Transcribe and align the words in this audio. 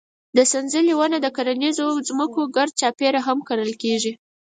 د 0.37 0.39
سنځلې 0.51 0.93
ونه 0.97 1.17
د 1.21 1.27
کرنیزو 1.35 1.87
ځمکو 2.07 2.41
ګرد 2.55 2.73
چاپېره 2.81 3.19
هم 3.27 3.37
کرل 3.47 3.71
کېږي. 3.81 4.11